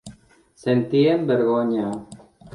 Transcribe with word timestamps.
Sentien 0.63 1.27
vergonya. 1.29 1.93